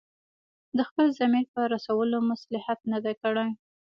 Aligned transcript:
د 0.77 0.79
خپل 0.89 1.07
ضمیر 1.19 1.45
په 1.53 1.61
رسولو 1.73 2.17
مصلحت 2.31 2.79
نه 2.91 2.99
دی 3.05 3.13
کړی. 3.21 3.49